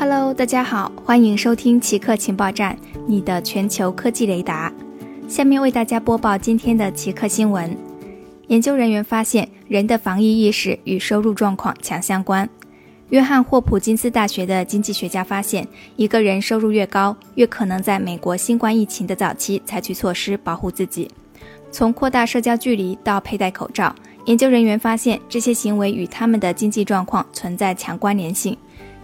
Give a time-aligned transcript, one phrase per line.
[0.00, 2.74] Hello，大家好，欢迎收听奇客情报站，
[3.06, 4.72] 你的全球科技雷达。
[5.28, 7.76] 下面为大家播报今天的奇客新闻。
[8.46, 12.48] 研究人员发现，人的防疫意识与收入状况强相关。
[13.10, 21.10] 约翰霍普金斯大学的经济学家发现，一个人收入越高，越可能在美国新冠疫情的早期采取措施保护自己。
[21.70, 23.94] 从扩大社交距离到佩戴口罩，
[24.24, 28.56] 研究人员发现这些行为与他们的经济状况存在强关联性。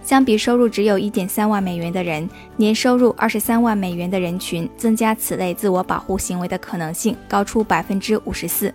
[0.03, 8.73] 相比收入只有一点三万美元的人，年收入二十三万美元的人群增加此类自我保护行为的可能性高出百分之五十四。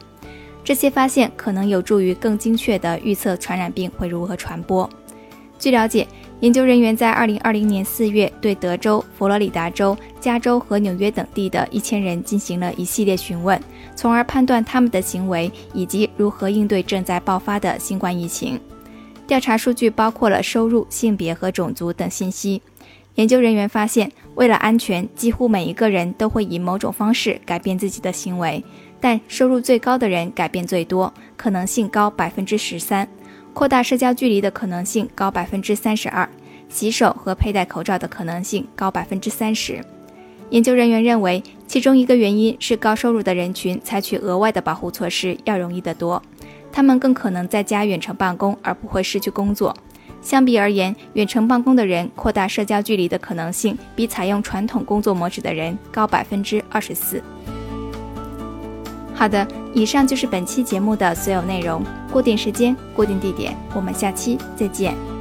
[0.62, 4.88] 这些发现可能有助于更精确地预测传染病会如何传播。
[5.59, 6.06] 据了解，
[6.41, 13.59] 研究人员在二零二零年四月对德州、佛罗里达州、加州和纽约等地的一千人进行了一系列询问，
[13.97, 18.61] 从而判断他们的行为以及如何应对正在爆发的新冠疫情。
[19.27, 22.61] 调查数据包括了收入、性别和种族等信息。
[23.15, 28.62] 研究人员发现，为了安全，几乎每一个人都会以某种方式改变自己的行为，
[29.01, 33.06] 但收入最高的人改变最多，可能性高百分之十三。
[33.53, 36.27] 扩大社交距离的可能性高百分之三十二，
[36.70, 39.84] 洗手和佩戴口罩的可能性高百分之三十。
[40.48, 46.23] 研究人员认为，其中一个原因是高收入的人群采取额外的保护措施要容易得多，
[46.73, 49.77] 他们更可能在家远程办公而不会失去工作。
[50.20, 57.23] 相比而言，远程办公的人扩大社交距离的可能性比采用传统工作模式的人高百分之二十四。
[59.14, 61.83] 好的，以上就是本期节目的所有内容。
[62.12, 65.11] 固定时间，固定地点，我们下期再见。